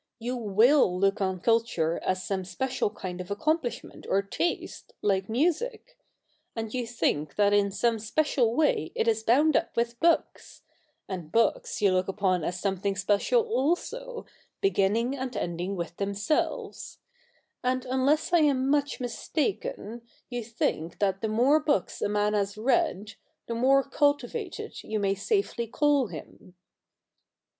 [0.17, 5.29] You will look on culture as some special kind of accom plishment or taste, like
[5.29, 5.95] music;
[6.55, 10.63] and you think that in some special way it is bound up with books;
[11.07, 14.25] and books you look upon as something special also,
[14.59, 16.97] beginning and ending with themselves;
[17.63, 22.33] and, unless I am much mis taken, you think that the more books a man
[22.33, 23.13] has read,
[23.45, 26.55] the more cultivated you may safely call him.'